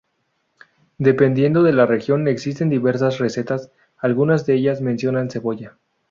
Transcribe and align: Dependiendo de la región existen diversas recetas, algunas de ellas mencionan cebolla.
Dependiendo 0.97 1.61
de 1.61 1.73
la 1.73 1.85
región 1.85 2.27
existen 2.27 2.69
diversas 2.69 3.19
recetas, 3.19 3.69
algunas 3.99 4.47
de 4.47 4.55
ellas 4.55 4.81
mencionan 4.81 5.29
cebolla. 5.29 5.77